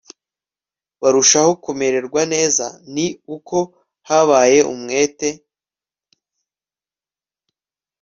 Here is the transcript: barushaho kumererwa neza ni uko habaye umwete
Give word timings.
barushaho 1.01 1.51
kumererwa 1.63 2.21
neza 2.33 2.65
ni 2.93 3.07
uko 3.35 3.57
habaye 4.07 4.59
umwete 4.73 5.29